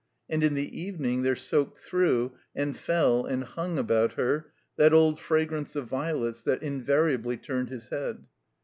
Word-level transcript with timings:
And 0.27 0.43
in 0.43 0.55
the 0.55 0.81
evening 0.81 1.21
there 1.21 1.35
soaked 1.35 1.77
through 1.77 2.31
and 2.55 2.75
fell 2.75 3.23
and 3.23 3.43
hung 3.43 3.77
about 3.77 4.13
her 4.13 4.51
that 4.75 4.93
old 4.95 5.19
fra 5.19 5.45
grance 5.45 5.75
of 5.75 5.85
violets 5.85 6.41
that 6.41 6.63
invariably 6.63 7.37
turned 7.37 7.69
his 7.69 7.89
head. 7.89 8.25